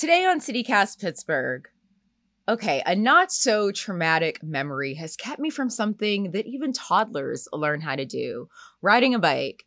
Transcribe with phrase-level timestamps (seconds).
[0.00, 1.68] Today on CityCast Pittsburgh.
[2.48, 7.82] Okay, a not so traumatic memory has kept me from something that even toddlers learn
[7.82, 8.48] how to do
[8.80, 9.66] riding a bike.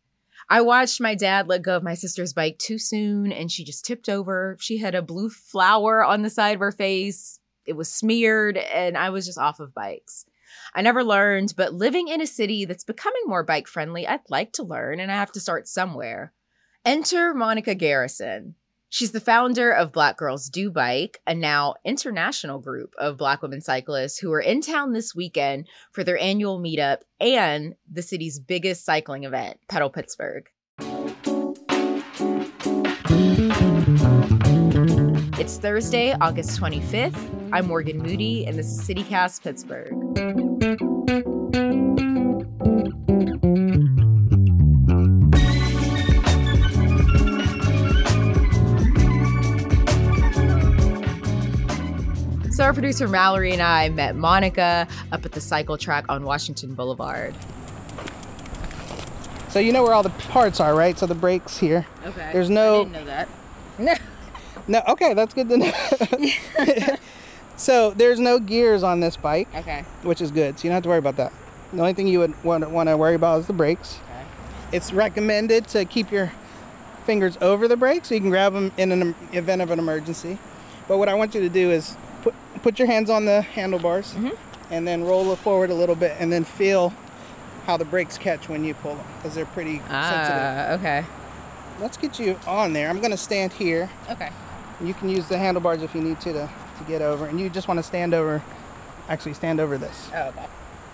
[0.50, 3.84] I watched my dad let go of my sister's bike too soon and she just
[3.84, 4.56] tipped over.
[4.58, 7.38] She had a blue flower on the side of her face.
[7.64, 10.26] It was smeared and I was just off of bikes.
[10.74, 14.52] I never learned, but living in a city that's becoming more bike friendly, I'd like
[14.54, 16.32] to learn and I have to start somewhere.
[16.84, 18.56] Enter Monica Garrison.
[18.94, 23.60] She's the founder of Black Girls Do Bike, a now international group of Black women
[23.60, 28.84] cyclists who are in town this weekend for their annual meetup and the city's biggest
[28.84, 30.48] cycling event, Pedal Pittsburgh.
[35.40, 37.50] It's Thursday, August 25th.
[37.52, 41.33] I'm Morgan Moody, and this is CityCast Pittsburgh.
[52.74, 57.34] Producer Mallory and I met Monica up at the cycle track on Washington Boulevard.
[59.48, 60.98] So you know where all the parts are, right?
[60.98, 61.86] So the brakes here.
[62.04, 62.30] Okay.
[62.32, 63.28] There's no- I didn't know that.
[63.78, 63.94] No,
[64.68, 64.82] no.
[64.88, 66.96] okay, that's good to know.
[67.56, 69.84] so there's no gears on this bike, okay.
[70.02, 70.58] which is good.
[70.58, 71.32] So you don't have to worry about that.
[71.72, 74.00] The only thing you would want, want to worry about is the brakes.
[74.04, 74.76] Okay.
[74.76, 76.32] It's recommended to keep your
[77.04, 80.38] fingers over the brakes so you can grab them in an event of an emergency.
[80.88, 81.96] But what I want you to do is
[82.64, 84.34] put your hands on the handlebars Mhm.
[84.70, 86.94] and then roll it forward a little bit and then feel
[87.66, 89.90] how the brakes catch when you pull them because they're pretty sensitive.
[89.90, 91.04] Ah, okay.
[91.78, 92.88] Let's get you on there.
[92.88, 93.90] I'm going to stand here.
[94.10, 94.30] Okay.
[94.82, 96.48] You can use the handlebars if you need to to,
[96.78, 97.26] to get over.
[97.26, 98.42] And you just want to stand over,
[99.10, 100.08] actually stand over this.
[100.14, 100.46] Oh, okay.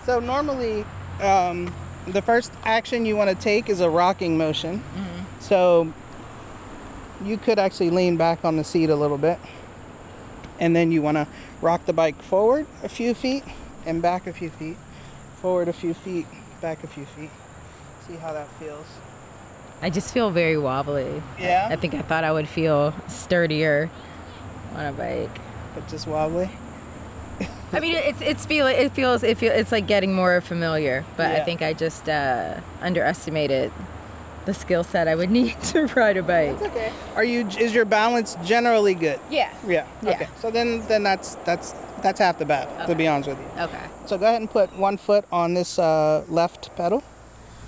[0.05, 0.83] So normally,
[1.21, 1.73] um,
[2.05, 4.73] the first action you want to take is a rocking motion.
[4.73, 5.23] Mm -hmm.
[5.39, 5.87] So
[7.23, 9.37] you could actually lean back on the seat a little bit.
[10.61, 11.27] And then you want to
[11.59, 13.43] rock the bike forward a few feet
[13.85, 14.77] and back a few feet.
[15.41, 16.27] Forward a few feet,
[16.61, 17.31] back a few feet.
[18.07, 18.85] See how that feels.
[19.81, 21.23] I just feel very wobbly.
[21.39, 21.67] Yeah?
[21.71, 23.89] I think I thought I would feel sturdier
[24.75, 25.35] on a bike.
[25.73, 26.51] But just wobbly.
[27.73, 31.31] I mean, it's it's feel it feels it feel it's like getting more familiar, but
[31.31, 33.71] I think I just uh, underestimated
[34.45, 36.51] the skill set I would need to ride a bike.
[36.51, 36.91] It's okay.
[37.15, 37.47] Are you?
[37.47, 39.19] Is your balance generally good?
[39.29, 39.53] Yeah.
[39.67, 39.87] Yeah.
[40.01, 40.09] Yeah.
[40.11, 40.27] Okay.
[40.39, 42.85] So then, then that's that's that's half the battle.
[42.87, 43.63] To be honest with you.
[43.63, 43.85] Okay.
[44.05, 47.03] So go ahead and put one foot on this uh, left pedal.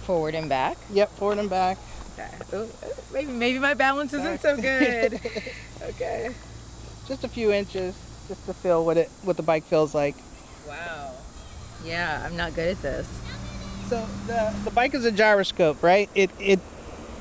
[0.03, 0.77] Forward and back.
[0.91, 1.09] Yep.
[1.11, 1.77] Forward and back.
[2.13, 2.29] Okay.
[2.57, 2.69] Ooh,
[3.13, 5.19] maybe maybe my balance isn't so good.
[5.81, 6.29] okay.
[7.07, 7.95] Just a few inches,
[8.27, 10.15] just to feel what it what the bike feels like.
[10.67, 11.11] Wow.
[11.83, 13.07] Yeah, I'm not good at this.
[13.89, 16.09] So the the bike is a gyroscope, right?
[16.15, 16.59] It it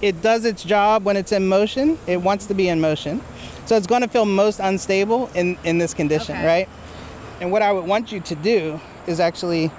[0.00, 1.98] it does its job when it's in motion.
[2.06, 3.20] It wants to be in motion.
[3.66, 6.46] So it's going to feel most unstable in in this condition, Okay.
[6.46, 6.68] right?
[7.40, 9.70] And what I would want you to do is actually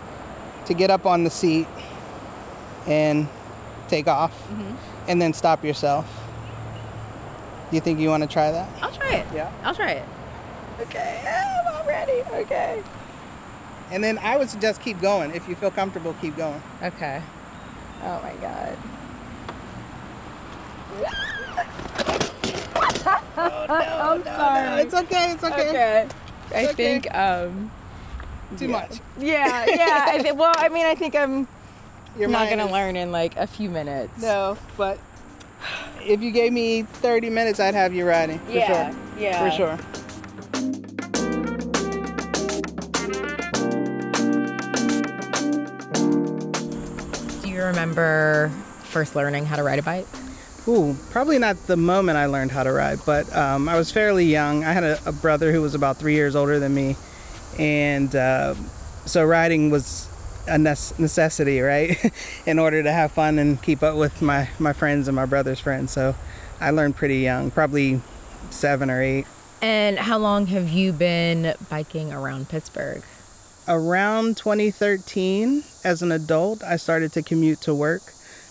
[0.66, 1.68] to get up on the seat
[2.88, 3.28] and
[3.88, 4.76] take off mm-hmm.
[5.10, 6.06] and then stop yourself.
[7.70, 8.70] Do you think you want to try that?
[8.82, 9.28] I'll try it.
[9.34, 9.52] Yeah.
[9.64, 10.06] I'll try it.
[10.82, 11.22] Okay.
[11.26, 12.22] I'm all ready.
[12.34, 12.84] Okay.
[13.94, 15.36] And then I would suggest keep going.
[15.36, 16.60] If you feel comfortable, keep going.
[16.82, 17.22] Okay.
[18.02, 18.76] Oh my god.
[23.38, 24.82] I'm sorry.
[24.82, 25.32] It's okay.
[25.34, 25.70] It's okay.
[25.70, 26.08] Okay.
[26.56, 26.74] I okay.
[26.74, 27.70] think um
[28.58, 28.72] Too yeah.
[28.72, 29.00] much.
[29.20, 30.06] Yeah, yeah.
[30.08, 31.48] I think well, I mean, I think I'm
[32.18, 34.20] Your not gonna is- learn in like a few minutes.
[34.20, 34.98] No, but
[36.02, 38.40] if you gave me 30 minutes, I'd have you riding.
[38.40, 39.00] For Yeah, sure.
[39.20, 39.50] yeah.
[39.50, 39.78] For sure.
[47.64, 48.52] You remember
[48.84, 50.06] first learning how to ride a bike?
[50.68, 54.26] Ooh, probably not the moment I learned how to ride, but um, I was fairly
[54.26, 54.64] young.
[54.64, 56.96] I had a, a brother who was about three years older than me,
[57.58, 58.56] and uh,
[59.06, 60.10] so riding was
[60.48, 62.12] a necessity, right,
[62.46, 65.60] in order to have fun and keep up with my my friends and my brother's
[65.60, 65.92] friends.
[65.92, 66.16] So
[66.60, 68.02] I learned pretty young, probably
[68.50, 69.26] seven or eight.
[69.62, 73.04] And how long have you been biking around Pittsburgh?
[73.68, 78.02] Around 2013 as an adult i started to commute to work.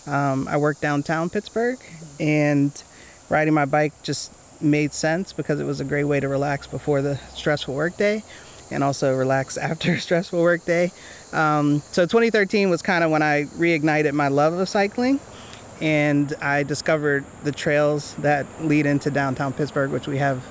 [0.07, 1.79] Um, i work downtown pittsburgh
[2.19, 2.83] and
[3.29, 4.31] riding my bike just
[4.61, 8.23] made sense because it was a great way to relax before the stressful workday
[8.71, 10.91] and also relax after a stressful workday
[11.31, 15.19] um, so 2013 was kind of when i reignited my love of cycling
[15.79, 20.43] and i discovered the trails that lead into downtown pittsburgh which we have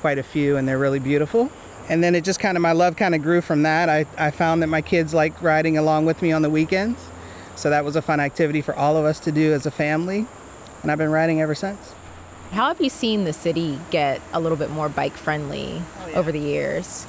[0.00, 1.50] quite a few and they're really beautiful
[1.90, 4.30] and then it just kind of my love kind of grew from that I, I
[4.30, 7.00] found that my kids like riding along with me on the weekends
[7.56, 10.26] so that was a fun activity for all of us to do as a family
[10.82, 11.94] and i've been riding ever since
[12.52, 16.18] How have you seen the city get a little bit more bike friendly oh, yeah.
[16.18, 17.06] over the years?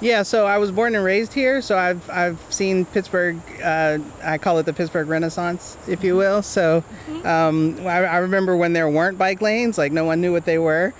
[0.00, 3.40] Yeah, so I was born and raised here, so I've I've seen Pittsburgh.
[3.62, 6.42] Uh, I call it the Pittsburgh Renaissance, if you will.
[6.42, 7.26] So mm-hmm.
[7.26, 10.58] um, I, I, remember when there weren't bike lanes, like no one knew what they
[10.58, 10.92] were,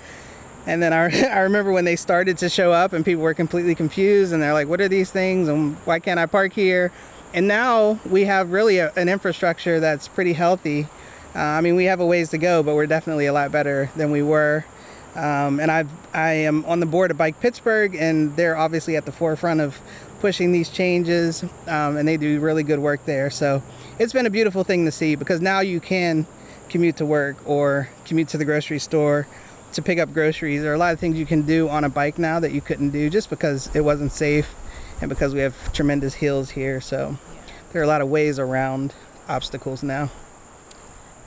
[0.65, 3.75] and then I, I remember when they started to show up, and people were completely
[3.75, 5.47] confused, and they're like, "What are these things?
[5.47, 6.91] And why can't I park here?"
[7.33, 10.87] And now we have really a, an infrastructure that's pretty healthy.
[11.35, 13.89] Uh, I mean, we have a ways to go, but we're definitely a lot better
[13.95, 14.63] than we were.
[15.15, 19.05] Um, and I've, I am on the board of Bike Pittsburgh, and they're obviously at
[19.05, 19.79] the forefront of
[20.19, 23.29] pushing these changes, um, and they do really good work there.
[23.29, 23.61] So
[23.99, 26.25] it's been a beautiful thing to see because now you can
[26.69, 29.27] commute to work or commute to the grocery store
[29.75, 30.61] to pick up groceries.
[30.61, 32.61] There are a lot of things you can do on a bike now that you
[32.61, 34.53] couldn't do just because it wasn't safe
[35.01, 36.81] and because we have tremendous hills here.
[36.81, 37.17] So
[37.71, 38.93] there are a lot of ways around
[39.27, 40.09] obstacles now.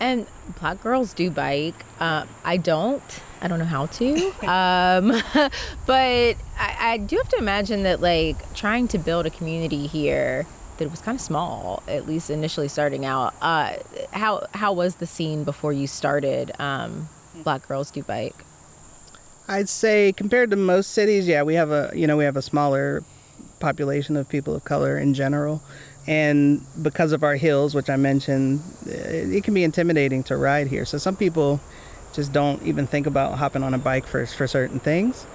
[0.00, 0.26] And
[0.60, 1.84] black girls do bike.
[1.98, 3.02] Uh, I don't.
[3.40, 4.14] I don't know how to.
[4.48, 5.22] um,
[5.86, 10.46] but I, I do have to imagine that, like, trying to build a community here
[10.78, 13.34] that was kind of small, at least initially starting out.
[13.42, 13.74] Uh,
[14.12, 17.08] how how was the scene before you started um,
[17.42, 18.44] Black Girls Do Bike?
[19.48, 22.42] I'd say compared to most cities, yeah, we have a you know we have a
[22.42, 23.02] smaller
[23.60, 25.62] population of people of color in general.
[26.06, 30.84] And because of our hills which i mentioned it can be intimidating to ride here.
[30.84, 31.60] So some people
[32.14, 35.26] just don't even think about hopping on a bike for, for certain things.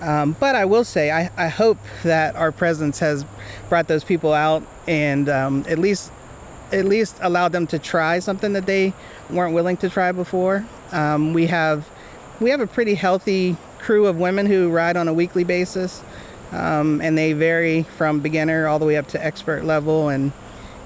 [0.00, 3.24] Um, but i will say I, I hope that our presence has
[3.68, 6.10] brought those people out and um, at least
[6.72, 8.94] at least allowed them to try something that they
[9.30, 11.88] weren't willing to try before um, we have
[12.40, 16.02] we have a pretty healthy crew of women who ride on a weekly basis
[16.52, 20.08] um, and they vary from beginner all the way up to expert level.
[20.08, 20.32] And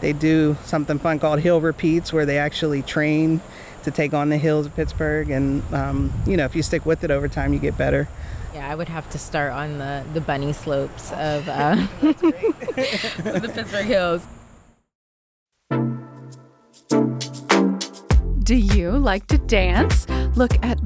[0.01, 3.41] they do something fun called hill repeats, where they actually train
[3.83, 5.31] to take on the hills of Pittsburgh.
[5.31, 8.09] And um, you know, if you stick with it over time, you get better.
[8.55, 13.51] Yeah, I would have to start on the the bunny slopes of, uh, of the
[13.53, 14.27] Pittsburgh hills.
[18.47, 20.09] Do you like to dance?
[20.37, 20.86] Look at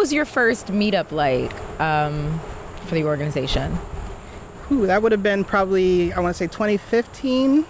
[0.00, 2.40] was your first meetup like um,
[2.86, 3.78] for the organization?
[4.72, 7.66] Ooh, that would have been probably, I want to say 2015,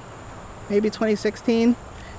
[0.69, 1.75] maybe 2016.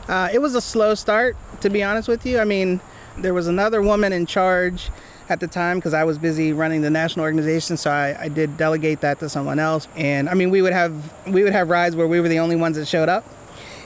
[0.10, 2.40] Uh, it was a slow start, to be honest with you.
[2.40, 2.82] I mean,
[3.20, 4.90] there was another woman in charge
[5.30, 8.58] at the time because I was busy running the national organization, so I, I, did
[8.58, 9.88] delegate that to someone else.
[9.96, 10.94] And I mean, we would have
[11.26, 13.24] we would have rides where we were the only ones that showed up,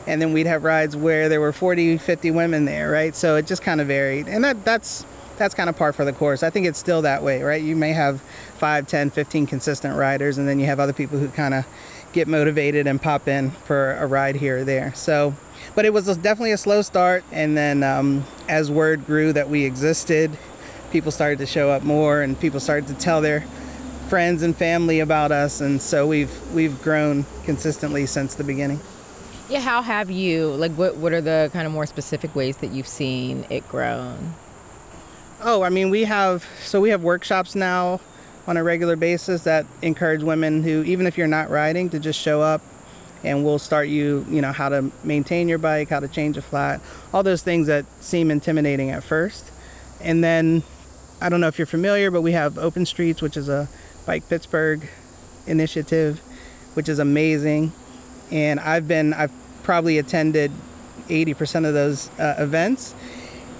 [0.07, 3.15] and then we'd have rides where there were 40, 50 women there, right?
[3.15, 5.05] So it just kind of varied, and that that's
[5.37, 6.43] that's kind of par for the course.
[6.43, 7.61] I think it's still that way, right?
[7.61, 8.21] You may have
[8.57, 11.65] 5, 10, 15 consistent riders, and then you have other people who kind of
[12.13, 14.93] get motivated and pop in for a ride here or there.
[14.95, 15.35] So,
[15.75, 19.65] but it was definitely a slow start, and then um, as word grew that we
[19.65, 20.37] existed
[20.95, 23.41] people started to show up more and people started to tell their
[24.07, 28.79] friends and family about us and so we've we've grown consistently since the beginning
[29.49, 32.71] yeah how have you like what what are the kind of more specific ways that
[32.71, 34.33] you've seen it grown
[35.45, 38.01] oh i mean we have so we have workshops now
[38.47, 42.19] on a regular basis that encourage women who even if you're not riding to just
[42.19, 42.61] show up
[43.23, 46.41] and we'll start you you know how to maintain your bike how to change a
[46.41, 46.81] flat
[47.13, 49.51] all those things that seem intimidating at first
[50.01, 50.61] and then
[51.21, 53.69] I don't know if you're familiar, but we have Open Streets, which is a
[54.05, 54.87] Bike Pittsburgh
[55.47, 56.19] initiative,
[56.73, 57.71] which is amazing.
[58.31, 59.31] And I've been, I've
[59.63, 60.51] probably attended
[61.07, 62.93] 80% of those uh, events.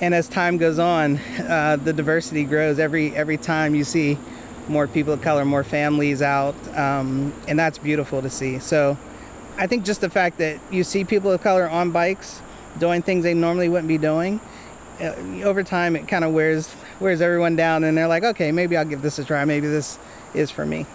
[0.02, 2.80] And as time goes on, uh, the diversity grows.
[2.80, 4.18] Every every time you see
[4.68, 8.60] more people of color, more families out, um, and that's beautiful to see.
[8.60, 8.98] So,
[9.58, 12.42] I think just the fact that you see people of color on bikes
[12.80, 14.42] doing things they normally wouldn't be doing.
[15.00, 18.76] Uh, over time, it kind of wears wears everyone down, and they're like, okay, maybe
[18.76, 19.46] I'll give this a try.
[19.46, 19.98] Maybe this
[20.34, 20.86] is for me.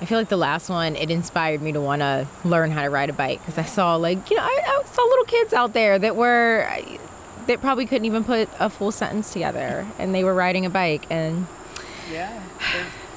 [0.00, 2.90] I feel like the last one it inspired me to want to learn how to
[2.90, 5.74] ride a bike because I saw like you know I, I, saw little kids out
[5.74, 6.68] there that were
[7.46, 11.06] that probably couldn't even put a full sentence together and they were riding a bike
[11.10, 11.46] and
[12.10, 12.42] yeah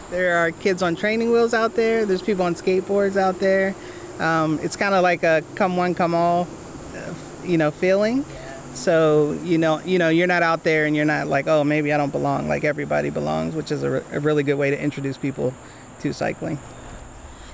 [0.10, 2.06] there are kids on training wheels out there.
[2.06, 3.76] There's people on skateboards out there.
[4.20, 6.48] Um, it's kind of like a come one come all
[6.96, 7.14] uh,
[7.44, 8.26] you know feeling.
[8.74, 11.92] So you know you know you're not out there and you're not like oh maybe
[11.92, 12.48] i don't belong.
[12.48, 15.54] Like everybody belongs which is a, a really good way to introduce people
[16.00, 16.60] to cycling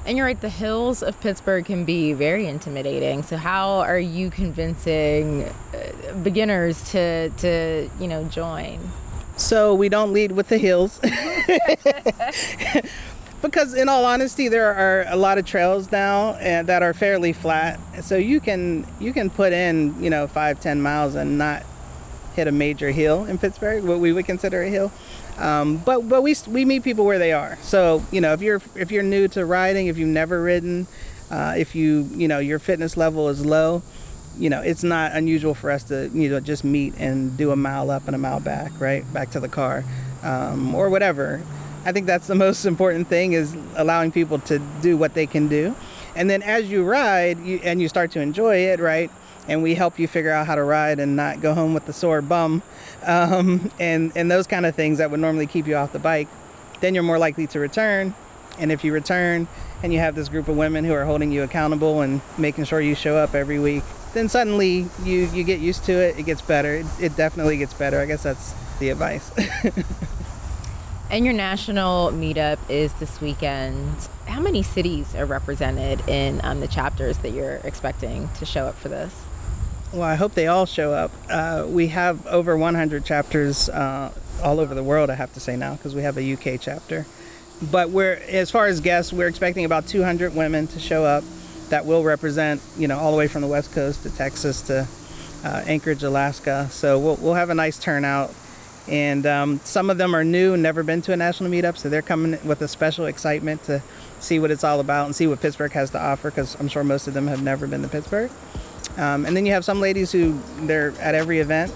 [0.06, 3.24] and you're right, the hills of Pittsburgh can be very intimidating.
[3.24, 8.80] So how are you convincing uh, beginners to to, you know, join?
[9.38, 11.00] So we don't lead with the hills.
[13.42, 17.34] because in all honesty there are a lot of trails now and that are fairly
[17.34, 21.64] flat so you can you can put in you know five ten miles and not
[22.36, 24.92] hit a major hill in pittsburgh what we would consider a hill
[25.42, 27.58] um, but but we we meet people where they are.
[27.64, 30.88] So you know if you're if you're new to riding, if you've never ridden,
[31.32, 33.82] uh, if you you know your fitness level is low,
[34.38, 37.56] you know it's not unusual for us to you know just meet and do a
[37.56, 39.84] mile up and a mile back, right back to the car,
[40.24, 41.42] um, or whatever.
[41.84, 45.48] I think that's the most important thing is allowing people to do what they can
[45.48, 45.76] do,
[46.16, 49.10] and then as you ride you, and you start to enjoy it, right?
[49.52, 51.92] And we help you figure out how to ride and not go home with the
[51.92, 52.64] sore bum
[53.06, 56.30] um, and and those kind of things that would normally keep you off the bike,
[56.80, 58.16] then you're more likely to return.
[58.58, 59.50] And if you return
[59.84, 62.80] and you have this group of women who are holding you accountable and making sure
[62.80, 66.18] you show up every week, then suddenly you you get used to it.
[66.18, 66.76] It gets better.
[66.76, 68.00] It, it definitely gets better.
[68.00, 69.32] I guess that's the advice.
[71.10, 74.08] and your national meetup is this weekend.
[74.28, 78.78] How many cities are represented in um, the chapters that you're expecting to show up
[78.78, 79.14] for this?
[79.94, 81.12] Well, I hope they all show up.
[81.30, 85.58] Uh, we have over 100 chapters uh, all over the world, I have to say
[85.58, 87.06] now, because we have a UK chapter.
[87.62, 91.26] But we're, as far as guests, we're expecting about 200 women to show up
[91.70, 94.88] that will represent, you know, all the way from the West Coast to Texas to
[95.44, 96.70] uh, Anchorage, Alaska.
[96.72, 98.34] So we'll, we'll have a nice turnout.
[98.88, 102.02] And um, some of them are new never been to a national meetup, so they're
[102.02, 103.84] coming with a special excitement to
[104.22, 106.84] see what it's all about and see what Pittsburgh has to offer, because I'm sure
[106.84, 108.32] most of them have never been to Pittsburgh.
[108.98, 111.74] Um, and then you have some ladies who they're at every event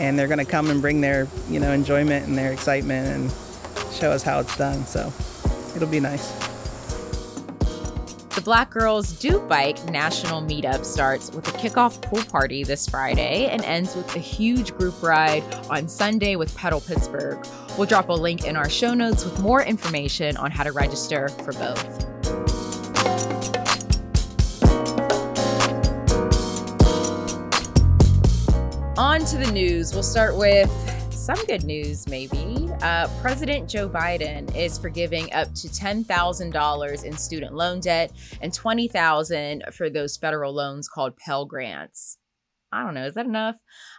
[0.00, 3.92] and they're going to come and bring their, you know, enjoyment and their excitement and
[3.92, 4.84] show us how it's done.
[4.86, 5.12] So
[5.74, 6.32] it'll be nice.
[8.34, 13.46] The Black Girls Do Bike National Meetup starts with a kickoff pool party this Friday
[13.46, 17.38] and ends with a huge group ride on Sunday with Pedal Pittsburgh.
[17.78, 21.28] We'll drop a link in our show notes with more information on how to register
[21.28, 22.15] for both.
[29.16, 29.94] On to the news.
[29.94, 30.70] We'll start with
[31.10, 32.68] some good news, maybe.
[32.82, 39.72] Uh, President Joe Biden is forgiving up to $10,000 in student loan debt and $20,000
[39.72, 42.18] for those federal loans called Pell Grants.
[42.70, 43.56] I don't know, is that enough?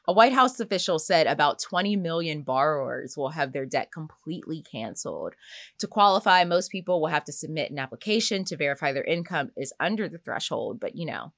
[0.07, 5.33] A White House official said about 20 million borrowers will have their debt completely canceled.
[5.79, 9.73] To qualify, most people will have to submit an application to verify their income is
[9.79, 11.33] under the threshold, but you know,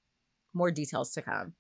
[0.54, 1.54] more details to come.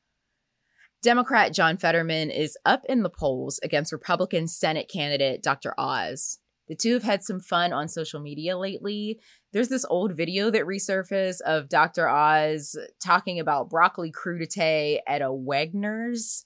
[1.01, 5.73] Democrat John Fetterman is up in the polls against Republican Senate candidate Dr.
[5.77, 6.39] Oz.
[6.67, 9.19] The two have had some fun on social media lately.
[9.53, 12.07] There's this old video that resurfaced of Dr.
[12.07, 16.45] Oz talking about broccoli crudité at a Wegner's,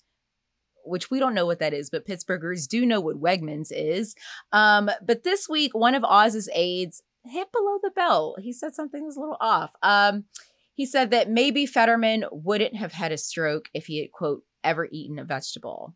[0.86, 4.16] which we don't know what that is, but Pittsburghers do know what Wegmans is.
[4.52, 8.40] Um, but this week, one of Oz's aides hit below the belt.
[8.40, 9.72] He said something was a little off.
[9.82, 10.26] Um,
[10.74, 14.88] he said that maybe Fetterman wouldn't have had a stroke if he had, quote, ever
[14.92, 15.96] eaten a vegetable.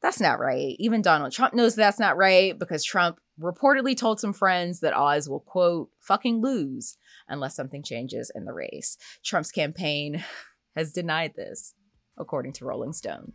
[0.00, 0.76] That's not right.
[0.78, 5.28] Even Donald Trump knows that's not right because Trump reportedly told some friends that Oz
[5.28, 6.96] will, quote, fucking lose
[7.28, 8.96] unless something changes in the race.
[9.24, 10.24] Trump's campaign
[10.76, 11.74] has denied this,
[12.16, 13.32] according to Rolling Stone.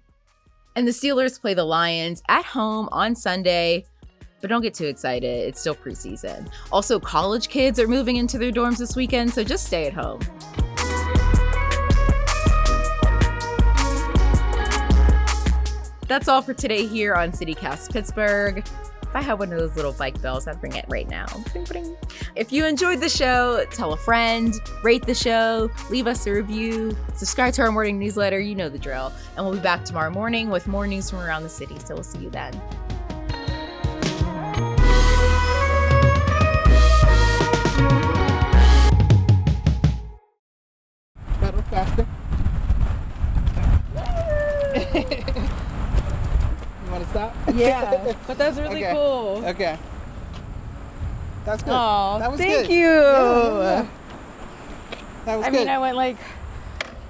[0.75, 3.85] And the Steelers play the Lions at home on Sunday,
[4.41, 5.47] but don't get too excited.
[5.47, 6.51] It's still preseason.
[6.71, 10.19] Also, college kids are moving into their dorms this weekend, so just stay at home.
[16.13, 18.59] That's all for today here on CityCast Pittsburgh.
[18.59, 21.25] If I had one of those little bike bells, I'd bring it right now.
[22.35, 24.53] If you enjoyed the show, tell a friend,
[24.83, 28.39] rate the show, leave us a review, subscribe to our morning newsletter.
[28.39, 29.11] You know the drill.
[29.35, 31.79] And we'll be back tomorrow morning with more news from around the city.
[31.79, 32.61] So we'll see you then.
[47.05, 47.35] Stop?
[47.53, 48.93] Yeah, but that's really Okay.
[48.93, 49.43] cool.
[49.45, 49.77] Okay.
[51.45, 51.73] That's good.
[51.73, 52.73] Oh, that was thank good.
[52.73, 52.85] you.
[52.85, 53.87] Yeah, yeah.
[55.25, 55.57] That was I good.
[55.59, 56.17] mean, I went like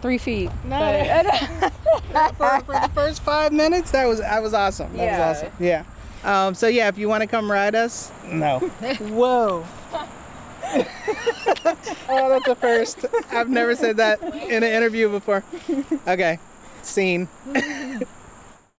[0.02, 0.50] three feet.
[0.66, 0.80] No.
[0.80, 4.92] but- for, for the first five minutes, that was that was awesome.
[4.98, 5.30] That Yeah.
[5.30, 5.52] was awesome.
[5.60, 5.84] Yeah.
[6.24, 8.60] Um, so yeah, if you want to come ride us, no.
[9.00, 9.66] Whoa.
[10.66, 13.06] oh, that's a first.
[13.32, 15.44] I've never said that in an interview before.
[16.08, 16.40] Okay,
[16.82, 17.28] scene.